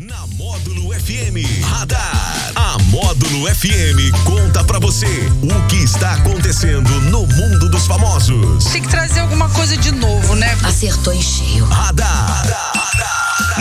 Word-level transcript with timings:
Na 0.00 0.26
Módulo 0.28 0.94
FM 0.94 1.44
Radar. 1.62 2.52
A 2.54 2.78
Módulo 2.84 3.46
FM 3.54 4.10
conta 4.24 4.64
pra 4.64 4.78
você 4.78 5.04
o 5.42 5.66
que 5.68 5.76
está 5.76 6.12
acontecendo 6.12 6.88
no 7.10 7.26
mundo 7.26 7.68
dos 7.68 7.86
famosos. 7.86 8.64
Tem 8.72 8.80
que 8.80 8.88
trazer 8.88 9.20
alguma 9.20 9.50
coisa 9.50 9.76
de 9.76 9.92
novo, 9.92 10.34
né? 10.36 10.56
Acertou 10.64 11.12
em 11.12 11.20
cheio. 11.20 11.66
Radar. 11.66 12.44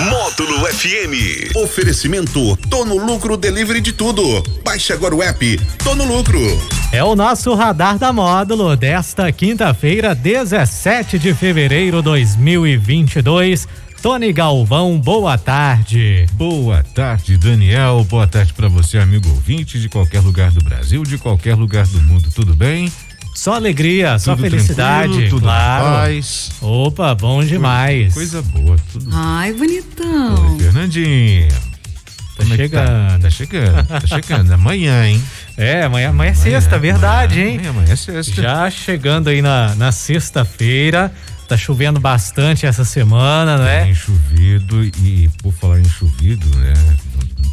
Módulo 0.09 0.65
FM. 0.65 1.57
Oferecimento 1.57 2.55
Tô 2.69 2.85
no 2.85 2.95
Lucro 2.95 3.35
Delivery 3.35 3.81
de 3.81 3.91
tudo. 3.91 4.41
Baixe 4.63 4.93
agora 4.93 5.13
o 5.13 5.21
app 5.21 5.59
Tô 5.83 5.93
no 5.93 6.05
Lucro. 6.05 6.39
É 6.93 7.03
o 7.03 7.17
nosso 7.17 7.53
radar 7.53 7.99
da 7.99 8.13
módulo 8.13 8.77
desta 8.77 9.29
quinta-feira, 9.31 10.15
17 10.15 11.19
de 11.19 11.33
fevereiro 11.33 12.01
2022. 12.01 13.67
Tony 14.01 14.31
Galvão, 14.31 14.97
boa 14.97 15.37
tarde. 15.37 16.25
Boa 16.33 16.83
tarde, 16.95 17.35
Daniel. 17.37 18.05
Boa 18.09 18.25
tarde 18.25 18.53
para 18.53 18.69
você, 18.69 18.97
amigo 18.97 19.27
ouvinte 19.29 19.77
de 19.79 19.89
qualquer 19.89 20.21
lugar 20.21 20.51
do 20.51 20.63
Brasil, 20.63 21.03
de 21.03 21.17
qualquer 21.17 21.55
lugar 21.55 21.85
do 21.85 22.01
mundo. 22.03 22.29
Tudo 22.33 22.55
bem? 22.55 22.89
Só 23.35 23.55
alegria, 23.55 24.17
só 24.17 24.35
Tudo 24.35 24.49
felicidade, 24.49 25.09
tranquilo, 25.09 25.29
tudo 25.29 25.41
claro. 25.43 25.83
paz. 25.83 26.51
Opa, 26.61 27.13
bom 27.13 27.43
demais. 27.43 28.13
Coisa 28.13 28.41
boa, 28.41 28.77
tudo. 28.91 29.09
Ai, 29.11 29.51
bonitão. 29.53 30.53
Oi, 30.53 30.59
Fernandinha. 30.59 31.47
Tá 31.49 32.43
Como 32.43 32.53
é 32.53 32.57
que 32.57 32.63
chegando. 32.63 33.21
Tá 33.21 33.29
chegando, 33.29 33.85
tá 33.85 33.99
chegando. 34.07 34.51
Amanhã, 34.53 35.05
hein? 35.07 35.21
É, 35.57 35.83
amanhã, 35.83 36.09
amanhã 36.09 36.31
é 36.31 36.33
sexta, 36.33 36.77
Amanhã, 36.77 36.93
verdade, 36.93 37.33
amanhã, 37.33 37.49
hein? 37.51 37.57
Amanhã, 37.57 37.69
amanhã 37.71 37.93
é 37.93 37.95
sexta. 37.97 38.41
Já 38.41 38.71
chegando 38.71 39.27
aí 39.27 39.41
na, 39.41 39.75
na 39.75 39.91
sexta-feira, 39.91 41.11
tá 41.49 41.57
chovendo 41.57 41.99
bastante 41.99 42.67
essa 42.67 42.85
semana, 42.85 43.57
né? 43.57 43.85
Tem 43.85 43.95
chovido 43.95 44.83
e 44.83 45.27
por 45.41 45.51
falar 45.51 45.79
em 45.79 45.89
chovido, 45.89 46.47
né? 46.57 46.73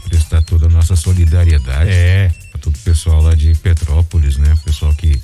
Prestar 0.04 0.42
toda 0.42 0.66
a 0.66 0.68
nossa 0.68 0.94
solidariedade 0.94 1.90
É, 1.90 2.30
a 2.52 2.58
todo 2.58 2.76
o 2.76 2.78
pessoal 2.80 3.22
lá 3.22 3.34
de 3.34 3.54
Petrópolis, 3.54 4.36
né? 4.36 4.54
Pessoal 4.64 4.92
que 4.94 5.18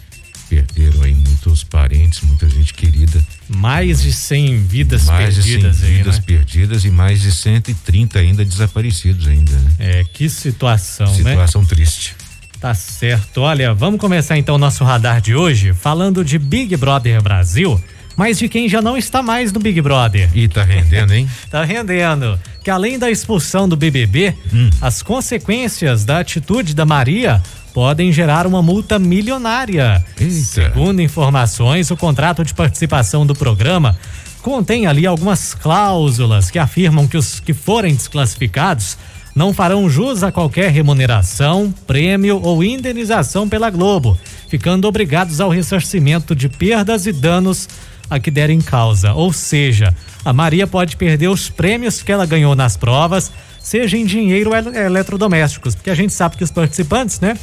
perderam 0.49 1.03
aí 1.03 1.15
muitos 1.15 1.65
parentes, 1.65 2.23
muita 2.23 2.49
gente 2.49 2.73
querida. 2.73 3.23
mais 3.49 4.03
de 4.03 4.13
100 4.13 4.65
vidas 4.65 5.05
mais 5.05 5.35
de 5.35 5.43
100 5.43 5.53
perdidas 5.53 5.83
aí, 5.83 5.95
vidas 5.97 6.17
né? 6.17 6.25
perdidas 6.27 6.85
e 6.85 6.91
mais 6.91 7.21
de 7.21 7.33
130 7.33 8.19
ainda 8.19 8.45
desaparecidos 8.45 9.27
ainda, 9.27 9.53
né? 9.53 9.71
É, 9.79 10.05
que 10.05 10.31
situação, 10.31 11.07
né? 11.19 11.31
Situação 11.31 11.65
triste. 11.65 12.17
Tá 12.59 12.75
certo. 12.75 13.43
Olha, 13.43 13.75
vamos 13.75 14.01
começar 14.01 14.39
então 14.39 14.55
o 14.55 14.59
nosso 14.59 14.83
radar 14.85 15.21
de 15.21 15.35
hoje 15.35 15.75
falando 15.75 16.25
de 16.25 16.39
Big 16.39 16.77
Brother 16.77 17.21
Brasil, 17.21 17.83
mas 18.17 18.39
de 18.39 18.49
quem 18.49 18.69
já 18.69 18.81
não 18.83 18.97
está 18.97 19.23
mais 19.23 19.53
no 19.53 19.61
Big 19.61 19.81
Brother. 19.81 20.29
E 20.35 20.49
tá 20.49 20.63
rendendo, 20.63 21.13
hein? 21.15 21.29
Tá 21.51 21.65
rendendo. 21.65 22.39
Que 22.63 22.71
além 22.71 22.99
da 22.99 23.11
expulsão 23.11 23.69
do 23.69 23.77
BBB, 23.77 24.35
Hum. 24.53 24.71
as 24.81 25.03
consequências 25.03 26.05
da 26.05 26.19
atitude 26.21 26.75
da 26.75 26.85
Maria 26.85 27.43
podem 27.75 28.13
gerar 28.13 28.47
uma 28.47 28.63
multa 28.63 28.99
milionária. 28.99 30.05
Eita. 30.21 30.35
Segundo 30.35 31.01
informações, 31.01 31.91
o 31.91 31.97
contrato 31.97 32.45
de 32.45 32.53
participação 32.55 33.25
do 33.25 33.35
programa 33.35 33.97
contém 34.43 34.87
ali 34.87 35.07
algumas 35.07 35.55
cláusulas 35.55 36.51
que 36.51 36.59
afirmam 36.59 37.07
que 37.09 37.17
os 37.17 37.41
que 37.41 37.55
forem 37.55 37.95
desclassificados 37.95 38.99
não 39.35 39.55
farão 39.55 39.89
jus 39.89 40.23
a 40.23 40.31
qualquer 40.31 40.71
remuneração, 40.71 41.73
prêmio 41.87 42.39
ou 42.43 42.63
indenização 42.63 43.49
pela 43.49 43.71
Globo, 43.71 44.19
ficando 44.49 44.87
obrigados 44.87 45.41
ao 45.41 45.49
ressarcimento 45.49 46.37
de 46.37 46.49
perdas 46.51 47.07
e 47.07 47.13
danos 47.13 47.67
a 48.15 48.21
que 48.21 48.31
derem 48.31 48.61
causa. 48.61 49.13
Ou 49.15 49.33
seja, 49.33 49.95
a 50.25 50.33
Maria 50.33 50.67
pode 50.67 50.97
perder 50.97 51.29
os 51.29 51.49
prêmios 51.49 52.03
que 52.03 52.13
ela 52.13 52.27
ganhou 52.27 52.55
nas 52.55 52.77
provas, 52.77 53.33
seja 53.61 53.97
em 53.97 54.05
dinheiro 54.05 54.51
ou 54.51 54.57
ele- 54.57 54.77
eletrodomésticos, 54.77 55.75
porque 55.75 55.91
a 55.91 55.95
gente 55.95 56.13
sabe 56.13 56.37
que 56.37 56.45
os 56.45 56.51
participantes, 56.51 57.21
né? 57.21 57.37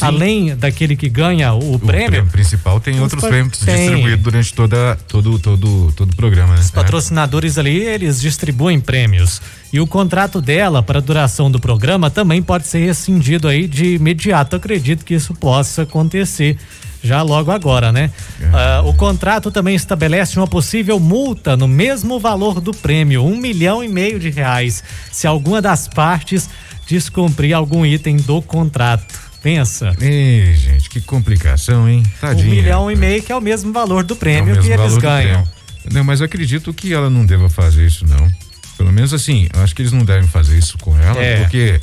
Além 0.00 0.56
daquele 0.56 0.96
que 0.96 1.08
ganha 1.08 1.52
o, 1.52 1.74
O 1.74 1.78
prêmio, 1.78 2.10
prêmio 2.10 2.30
principal 2.30 2.80
tem 2.80 2.94
Os 2.94 3.02
outros 3.02 3.22
prêmios 3.22 3.58
tem. 3.58 3.76
distribuídos 3.76 4.22
durante 4.24 4.54
toda, 4.54 4.98
todo, 5.08 5.38
todo, 5.38 5.92
todo 5.92 6.12
o 6.12 6.16
programa, 6.16 6.54
né? 6.54 6.60
Os 6.60 6.70
patrocinadores 6.70 7.58
ali, 7.58 7.78
eles 7.82 8.20
distribuem 8.20 8.80
prêmios. 8.80 9.40
E 9.72 9.80
o 9.80 9.86
contrato 9.86 10.40
dela 10.40 10.82
para 10.82 10.98
a 10.98 11.02
duração 11.02 11.50
do 11.50 11.60
programa 11.60 12.10
também 12.10 12.42
pode 12.42 12.66
ser 12.66 12.86
rescindido 12.86 13.48
aí 13.48 13.66
de 13.66 13.94
imediato. 13.94 14.56
Acredito 14.56 15.04
que 15.04 15.14
isso 15.14 15.34
possa 15.34 15.82
acontecer 15.82 16.58
já 17.02 17.20
logo 17.22 17.50
agora, 17.50 17.90
né? 17.90 18.10
Ah, 18.52 18.82
o 18.84 18.94
contrato 18.94 19.50
também 19.50 19.74
estabelece 19.74 20.38
uma 20.38 20.46
possível 20.46 21.00
multa 21.00 21.56
no 21.56 21.66
mesmo 21.66 22.20
valor 22.20 22.60
do 22.60 22.72
prêmio, 22.72 23.24
um 23.24 23.36
milhão 23.36 23.82
e 23.82 23.88
meio 23.88 24.20
de 24.20 24.30
reais, 24.30 24.84
se 25.10 25.26
alguma 25.26 25.60
das 25.60 25.88
partes 25.88 26.48
descumprir 26.86 27.56
algum 27.56 27.84
item 27.84 28.16
do 28.16 28.40
contrato. 28.40 29.31
Pensa. 29.42 29.94
Ei, 30.00 30.54
gente, 30.54 30.88
que 30.88 31.00
complicação, 31.00 31.88
hein? 31.88 32.02
Um 32.06 32.20
Tadinha. 32.20 32.48
milhão 32.48 32.90
e 32.90 32.96
meio 32.96 33.22
que 33.22 33.32
é 33.32 33.36
o 33.36 33.40
mesmo 33.40 33.72
valor 33.72 34.04
do 34.04 34.14
É 34.14 34.16
prêmio 34.16 34.54
mesmo 34.54 34.62
que 34.62 34.70
eles 34.70 34.96
ganham. 34.98 35.46
Não, 35.92 36.04
mas 36.04 36.20
eu 36.20 36.26
acredito 36.26 36.72
que 36.72 36.92
ela 36.92 37.10
não 37.10 37.26
deva 37.26 37.48
fazer 37.48 37.84
isso, 37.86 38.06
não. 38.06 38.30
Pelo 38.76 38.92
menos 38.92 39.12
assim, 39.12 39.48
eu 39.52 39.60
acho 39.62 39.74
que 39.74 39.82
eles 39.82 39.92
não 39.92 40.04
devem 40.04 40.28
fazer 40.28 40.56
isso 40.56 40.78
com 40.78 40.96
ela, 40.96 41.20
É. 41.20 41.38
porque 41.40 41.80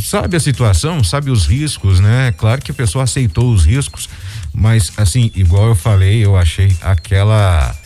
sabe 0.00 0.36
a 0.36 0.40
situação, 0.40 1.02
sabe 1.02 1.30
os 1.30 1.46
riscos, 1.46 1.98
né? 1.98 2.32
Claro 2.38 2.62
que 2.62 2.70
a 2.70 2.74
pessoa 2.74 3.04
aceitou 3.04 3.52
os 3.52 3.64
riscos, 3.64 4.08
mas 4.54 4.92
assim, 4.96 5.32
igual 5.34 5.66
eu 5.68 5.74
falei, 5.74 6.24
eu 6.24 6.36
achei 6.36 6.74
aquela 6.80 7.76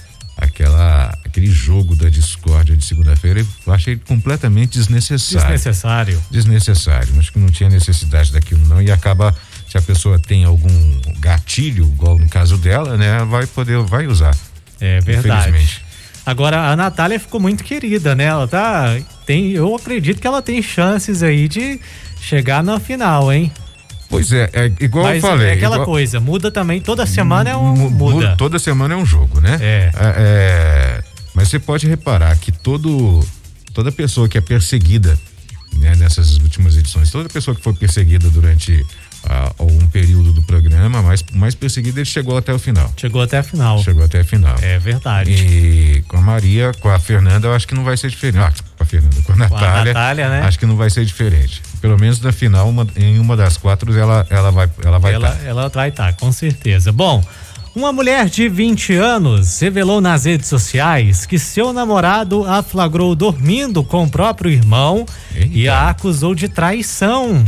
aquela 0.53 1.19
aquele 1.25 1.47
jogo 1.51 1.97
da 1.97 2.09
discórdia 2.09 2.77
de 2.77 2.85
segunda-feira, 2.85 3.41
eu 3.67 3.73
achei 3.73 3.97
completamente 3.97 4.79
desnecessário 4.79 5.49
Desnecessário. 5.49 6.23
desnecessário. 6.31 7.09
Acho 7.19 7.33
que 7.33 7.39
não 7.39 7.49
tinha 7.49 7.71
necessidade 7.71 8.33
daquilo 8.33 8.67
não 8.67 8.81
e 8.81 8.91
acaba 8.91 9.35
se 9.69 9.79
a 9.79 9.83
pessoa 9.83 10.19
tem 10.19 10.45
algum 10.45 11.01
gatilho, 11.19 11.85
igual 11.85 12.19
no 12.19 12.29
caso 12.29 12.59
dela, 12.59 12.97
né, 12.97 13.25
vai 13.25 13.47
poder 13.47 13.79
vai 13.79 14.07
usar. 14.07 14.37
É 14.79 15.01
verdade. 15.01 15.49
Infelizmente. 15.49 15.85
Agora, 16.25 16.71
a 16.71 16.77
Natália 16.77 17.19
ficou 17.19 17.41
muito 17.41 17.65
querida, 17.65 18.15
né? 18.15 18.25
Ela 18.25 18.47
tá. 18.47 18.97
Tem, 19.27 19.51
eu 19.51 19.75
acredito 19.75 20.21
que 20.21 20.27
ela 20.27 20.41
tem 20.41 20.63
chances 20.63 21.21
aí 21.23 21.49
de 21.49 21.81
chegar 22.21 22.63
na 22.63 22.79
final, 22.79 23.33
hein? 23.33 23.51
Pois 24.13 24.33
é, 24.33 24.51
é 24.53 24.73
igual 24.81 25.05
Mas 25.07 25.23
eu 25.23 25.29
falei. 25.31 25.49
é 25.49 25.53
aquela 25.55 25.77
igual- 25.77 25.87
coisa, 25.87 26.21
muda 26.21 26.51
também, 26.51 26.81
toda 26.81 27.05
semana 27.07 27.51
é 27.51 27.57
um. 27.57 27.75
mu- 27.77 27.91
Muda. 27.91 28.37
Toda 28.37 28.59
semana 28.59 28.95
é 28.95 28.97
um 28.97 29.05
jogo, 29.07 29.41
né? 29.41 29.59
É. 29.61 29.91
é, 29.95 31.03
mas 31.35 31.49
você 31.49 31.59
pode 31.59 31.87
reparar 31.89 32.37
que 32.37 32.53
todo, 32.53 33.21
toda 33.75 33.91
pessoa 33.91 34.29
que 34.29 34.37
é 34.39 34.41
perseguida 34.41 35.19
né, 35.79 35.95
nessas 35.97 36.37
últimas 36.37 36.77
edições, 36.77 37.11
toda 37.11 37.29
pessoa 37.29 37.55
que 37.57 37.63
foi 37.63 37.73
perseguida 37.73 38.29
durante 38.29 38.85
ah, 39.25 39.53
algum 39.59 39.87
período 39.89 40.33
do 40.33 40.43
programa, 40.43 41.01
mais, 41.01 41.25
mais 41.33 41.55
perseguida, 41.55 42.01
ele 42.01 42.05
chegou 42.05 42.37
até 42.37 42.53
o 42.53 42.59
final. 42.59 42.93
Chegou 42.97 43.23
até 43.23 43.39
a 43.39 43.43
final. 43.43 43.83
Chegou 43.83 44.05
até 44.05 44.21
a 44.21 44.25
final. 44.25 44.57
É 44.61 44.79
verdade. 44.79 45.31
E 45.31 46.05
com 46.09 46.19
a 46.19 46.21
Maria, 46.21 46.73
com 46.81 46.91
a 46.91 46.99
Fernanda, 46.99 47.47
eu 47.49 47.55
acho 47.55 47.67
que 47.67 47.75
não 47.75 47.85
vai 47.85 47.97
ser 47.97 48.11
diferente. 48.11 48.43
Ah, 48.45 48.53
com 48.77 48.83
a 48.83 48.87
Fernanda, 48.87 49.17
com 49.23 49.33
a 49.33 49.37
Natália. 49.37 49.95
Natália, 49.95 50.29
né? 50.29 50.41
Acho 50.43 50.59
que 50.59 50.67
não 50.67 50.77
vai 50.77 50.91
ser 50.91 51.05
diferente. 51.07 51.63
Pelo 51.83 51.99
menos 51.99 52.19
na 52.21 52.33
final, 52.33 52.69
uma- 52.71 52.87
em 52.97 53.19
uma 53.19 53.37
das 53.37 53.59
quatro, 53.59 53.93
ela, 53.99 54.25
ela 54.31 54.51
vai 54.51 54.71
ela 54.83 54.99
vai 54.99 55.13
ela, 55.15 55.31
tá. 55.33 55.39
ela 55.45 55.69
vai 55.69 55.89
estar, 55.91 56.15
com 56.15 56.33
certeza. 56.33 56.91
Bom, 56.93 57.23
uma 57.75 57.93
mulher 57.93 58.27
de 58.31 58.49
20 58.49 58.95
anos 58.95 59.59
revelou 59.61 60.01
nas 60.01 60.25
redes 60.25 60.47
sociais 60.49 61.27
que 61.27 61.39
seu 61.39 61.73
namorado 61.73 62.45
a 62.45 62.63
flagrou 62.63 63.15
dormindo 63.17 63.83
com 63.83 64.05
o 64.05 64.09
próprio 64.09 64.51
irmão 64.51 65.05
e 65.35 65.63
Eita. 65.63 65.75
a 65.75 65.91
acusou 65.91 66.35
de 66.35 66.49
traição. 66.49 67.45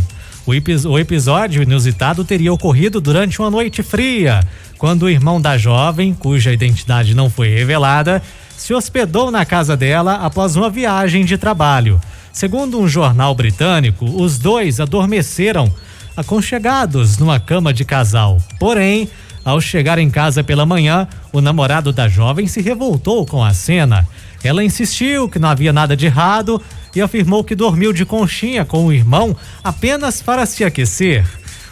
O, 0.47 0.53
epi- 0.55 0.87
o 0.87 0.99
episódio 0.99 1.63
inusitado 1.63 2.25
teria 2.25 2.53
ocorrido 2.53 3.01
durante 3.01 3.41
uma 3.41 3.51
noite 3.51 3.83
fria, 3.83 4.41
quando 4.77 5.05
o 5.05 5.09
irmão 5.09 5.41
da 5.41 5.57
jovem, 5.57 6.13
cuja 6.13 6.53
identidade 6.53 7.15
não 7.15 7.31
foi 7.31 7.49
revelada, 7.49 8.21
se 8.57 8.75
hospedou 8.75 9.31
na 9.31 9.45
casa 9.45 9.77
dela 9.77 10.17
após 10.17 10.55
uma 10.57 10.69
viagem 10.69 11.25
de 11.25 11.39
trabalho. 11.39 12.01
Segundo 12.35 12.81
um 12.81 12.89
jornal 12.89 13.33
britânico, 13.33 14.05
os 14.05 14.39
dois 14.39 14.81
adormeceram 14.81 15.73
aconchegados 16.17 17.17
numa 17.17 17.39
cama 17.39 17.73
de 17.73 17.85
casal. 17.85 18.43
Porém, 18.59 19.09
ao 19.45 19.61
chegar 19.61 20.01
em 20.01 20.11
casa 20.11 20.43
pela 20.43 20.67
manhã, 20.67 21.07
o 21.33 21.41
namorado 21.41 21.93
da 21.93 22.09
jovem 22.09 22.49
se 22.49 22.61
revoltou 22.61 23.25
com 23.25 23.43
a 23.43 23.55
cena. 23.55 24.05
Ela 24.43 24.65
insistiu 24.65 25.29
que 25.29 25.39
não 25.39 25.49
havia 25.49 25.73
nada 25.73 25.97
de 25.97 26.07
errado 26.07 26.61
e 26.93 27.01
afirmou 27.01 27.45
que 27.45 27.55
dormiu 27.55 27.93
de 27.93 28.05
conchinha 28.05 28.65
com 28.65 28.85
o 28.85 28.93
irmão 28.93 29.37
apenas 29.63 30.21
para 30.21 30.45
se 30.45 30.65
aquecer. 30.65 31.25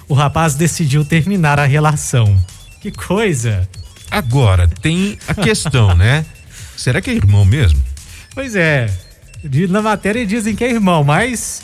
O 0.08 0.14
rapaz 0.14 0.54
decidiu 0.54 1.04
terminar 1.04 1.58
a 1.58 1.66
relação. 1.66 2.38
Que 2.80 2.92
coisa! 2.92 3.68
Agora, 4.08 4.68
tem 4.80 5.18
a 5.26 5.34
questão, 5.34 5.92
né? 5.96 6.24
Será 6.76 7.00
que 7.00 7.10
é 7.10 7.14
irmão 7.14 7.44
mesmo? 7.44 7.82
Pois 8.34 8.54
é, 8.54 8.88
na 9.68 9.82
matéria 9.82 10.24
dizem 10.26 10.54
que 10.54 10.64
é 10.64 10.70
irmão, 10.70 11.02
mas 11.04 11.62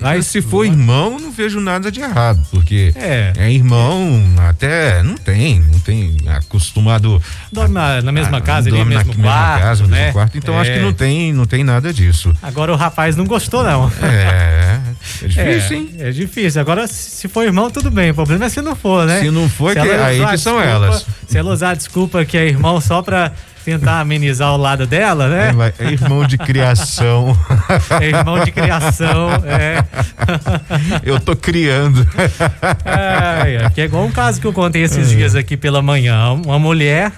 Vai, 0.00 0.22
Se 0.22 0.40
for 0.40 0.64
irmão, 0.64 1.18
não 1.18 1.32
vejo 1.32 1.58
nada 1.60 1.90
de 1.90 1.98
errado, 2.00 2.40
porque 2.52 2.92
É. 2.94 3.32
é 3.36 3.50
irmão, 3.50 4.22
até 4.48 5.02
não 5.02 5.16
tem, 5.16 5.58
não 5.60 5.80
tem 5.80 6.14
acostumado 6.28 7.20
Dorme 7.50 7.74
na, 7.74 8.00
na 8.00 8.12
mesma 8.12 8.38
Ah, 8.38 8.40
casa, 8.40 8.68
ali, 8.68 8.76
dorme 8.76 8.94
na 8.94 9.00
mesmo 9.00 9.14
mesma 9.20 9.24
quarto, 9.32 9.60
casa, 9.60 9.86
né? 9.88 9.96
mesmo 9.98 10.12
quarto. 10.12 10.38
Então 10.38 10.56
acho 10.56 10.70
que 10.70 10.78
É. 10.78 10.82
não 10.82 10.92
tem, 10.92 11.32
não 11.32 11.46
tem 11.46 11.64
nada 11.64 11.92
disso. 11.92 12.32
Agora 12.40 12.72
o 12.72 12.76
rapaz 12.76 13.16
não 13.16 13.24
gostou, 13.24 13.64
não. 13.64 13.90
É, 14.00 14.78
é 15.24 15.26
difícil, 15.26 15.76
hein? 15.76 15.90
É, 15.98 16.08
é 16.08 16.12
difícil. 16.12 16.60
Agora, 16.60 16.86
se 16.86 17.26
for 17.26 17.42
irmão, 17.42 17.68
tudo 17.68 17.90
bem. 17.90 18.12
O 18.12 18.14
problema 18.14 18.44
é 18.44 18.48
se 18.48 18.60
não 18.62 18.76
for, 18.76 19.04
né? 19.04 19.18
Se 19.20 19.32
não 19.32 19.48
for, 19.48 19.72
Se 19.72 19.80
que- 19.80 19.88
aí 19.90 20.24
que 20.24 20.38
são 20.38 20.58
desculpa- 20.58 20.64
elas. 20.64 21.06
Se 21.26 21.36
ela 21.38 21.52
usar 21.52 21.70
a 21.70 21.74
desculpa 21.74 22.24
que 22.24 22.36
é 22.38 22.46
irmão 22.46 22.80
só 22.80 23.02
pra 23.02 23.32
tentar 23.68 24.00
amenizar 24.00 24.52
o 24.54 24.56
lado 24.56 24.86
dela, 24.86 25.28
né? 25.28 25.52
Vai- 25.52 25.74
É 25.78 25.90
irmão 25.92 26.24
de 26.26 26.38
criação. 26.38 27.36
É 28.00 28.06
irmão 28.08 28.42
de 28.44 28.50
criação, 28.50 29.28
é. 29.44 29.84
Eu 31.04 31.20
tô 31.20 31.36
criando. 31.36 32.06
Ai, 32.84 33.70
que 33.74 33.80
é 33.80 33.84
igual 33.84 34.04
um 34.04 34.10
caso 34.10 34.40
que 34.40 34.46
eu 34.46 34.52
contei 34.52 34.82
esses 34.82 35.10
dias 35.10 35.34
aqui 35.34 35.56
pela 35.56 35.82
manhã. 35.82 36.32
Uma 36.32 36.58
mulher 36.58 37.12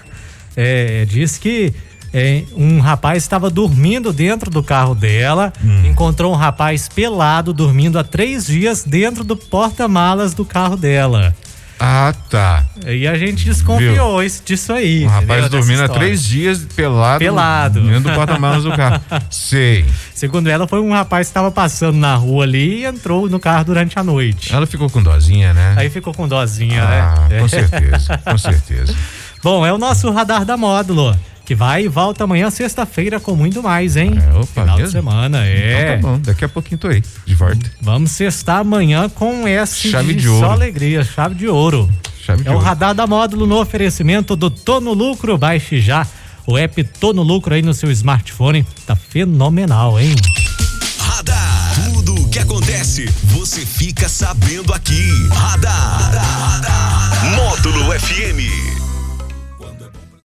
é, 0.57 1.05
disse 1.07 1.39
que 1.39 1.73
é, 2.13 2.43
um 2.55 2.79
rapaz 2.79 3.23
estava 3.23 3.49
dormindo 3.49 4.11
dentro 4.11 4.49
do 4.51 4.61
carro 4.61 4.93
dela, 4.93 5.53
encontrou 5.89 6.33
um 6.33 6.35
rapaz 6.35 6.89
pelado 6.89 7.53
dormindo 7.53 7.97
há 7.97 8.03
três 8.03 8.47
dias 8.47 8.83
dentro 8.83 9.23
do 9.23 9.37
porta-malas 9.37 10.33
do 10.33 10.43
carro 10.43 10.75
dela. 10.75 11.33
Ah, 11.83 12.13
tá. 12.29 12.63
E 12.85 13.07
a 13.07 13.17
gente 13.17 13.43
desconfiou 13.43 14.21
isso- 14.23 14.43
disso 14.45 14.71
aí. 14.71 15.03
Um 15.05 15.09
rapaz 15.09 15.49
dormindo 15.49 15.81
há 15.83 15.89
três 15.89 16.23
dias 16.23 16.59
pelado. 16.75 17.19
Pelado. 17.19 17.81
Dentro 17.81 18.01
do 18.11 18.13
porta-malas 18.13 18.63
do 18.63 18.71
carro. 18.71 19.01
Sei. 19.31 19.85
Segundo 20.13 20.47
ela, 20.47 20.67
foi 20.67 20.79
um 20.79 20.91
rapaz 20.91 21.27
que 21.27 21.31
estava 21.31 21.49
passando 21.49 21.97
na 21.97 22.15
rua 22.15 22.43
ali 22.43 22.81
e 22.81 22.85
entrou 22.85 23.27
no 23.27 23.39
carro 23.39 23.65
durante 23.65 23.97
a 23.97 24.03
noite. 24.03 24.53
Ela 24.53 24.67
ficou 24.67 24.89
com 24.89 25.01
dozinha, 25.01 25.53
né? 25.53 25.73
Aí 25.75 25.89
ficou 25.89 26.13
com 26.13 26.27
dozinha, 26.27 26.83
ah, 26.83 27.27
né? 27.29 27.39
com 27.39 27.47
certeza, 27.47 28.17
com 28.19 28.37
certeza. 28.37 28.95
Bom, 29.43 29.65
é 29.65 29.73
o 29.73 29.77
nosso 29.79 30.11
radar 30.11 30.45
da 30.45 30.55
módulo, 30.55 31.17
que 31.51 31.55
vai 31.55 31.83
e 31.83 31.87
volta 31.89 32.23
amanhã, 32.23 32.49
sexta-feira, 32.49 33.19
com 33.19 33.35
muito 33.35 33.61
mais, 33.61 33.97
hein? 33.97 34.13
É, 34.17 34.37
opa, 34.37 34.45
Final 34.61 34.75
de 34.77 34.81
mesmo? 34.83 34.91
semana, 34.91 35.45
é. 35.45 35.95
Então 35.97 36.01
tá 36.01 36.07
bom, 36.07 36.19
daqui 36.21 36.45
a 36.45 36.49
pouquinho 36.49 36.77
tô 36.77 36.87
aí, 36.87 37.03
de 37.25 37.35
volta. 37.35 37.69
Vamos 37.81 38.11
sextar 38.11 38.59
amanhã 38.59 39.09
com 39.09 39.45
essa 39.45 39.75
Chave 39.89 40.13
de 40.13 40.27
só 40.27 40.33
ouro. 40.35 40.49
alegria, 40.51 41.03
chave 41.03 41.35
de 41.35 41.49
ouro. 41.49 41.89
Chave 42.25 42.43
de 42.43 42.47
é 42.47 42.51
o 42.51 42.53
ouro. 42.53 42.65
radar 42.65 42.95
da 42.95 43.05
módulo 43.05 43.45
no 43.45 43.59
oferecimento 43.59 44.33
do 44.37 44.49
Tono 44.49 44.93
Lucro. 44.93 45.37
Baixe 45.37 45.81
já 45.81 46.07
o 46.47 46.57
app 46.57 46.81
Tono 46.85 47.21
Lucro 47.21 47.53
aí 47.53 47.61
no 47.61 47.73
seu 47.73 47.91
smartphone. 47.91 48.65
Tá 48.87 48.95
fenomenal, 48.95 49.99
hein? 49.99 50.15
Radar. 50.99 51.73
Tudo 51.93 52.15
o 52.15 52.29
que 52.29 52.39
acontece, 52.39 53.09
você 53.25 53.65
fica 53.65 54.07
sabendo 54.07 54.73
aqui. 54.73 55.09
Radar. 55.33 56.11
Módulo 57.35 57.91
FM. 57.99 58.80